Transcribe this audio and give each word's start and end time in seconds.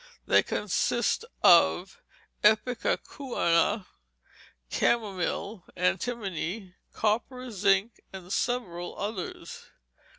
They 0.25 0.41
consist 0.41 1.25
of 1.43 2.01
ipecacuanha, 2.43 3.85
camomile, 4.71 5.63
antimony, 5.75 6.73
copper, 6.91 7.51
zinc, 7.51 8.01
and 8.11 8.33
several 8.33 8.97
others. 8.97 9.65